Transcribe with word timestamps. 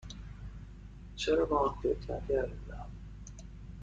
چرا 1.15 1.45
به 1.45 1.55
آن 1.55 1.75
فکر 1.83 2.13
نکردم؟ 2.13 2.89